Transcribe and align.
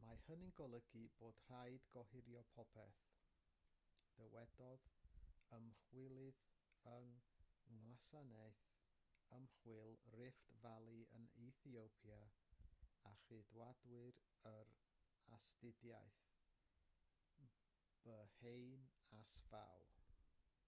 mae 0.00 0.18
hynny'n 0.24 0.52
golygu 0.58 0.98
bod 1.22 1.38
rhaid 1.46 1.86
gohirio 1.94 2.42
popeth 2.58 3.00
dywedodd 4.18 4.84
ymchwilydd 5.58 6.44
yng 6.92 7.16
ngwasanaeth 7.80 8.62
ymchwil 9.40 9.98
rift 10.20 10.48
valley 10.68 11.02
yn 11.20 11.26
ethiopia 11.48 12.22
a 13.12 13.14
chydawdur 13.26 14.22
yr 14.54 14.72
astudiaeth 15.40 16.24
berhane 18.08 18.66
asfaw 19.24 19.88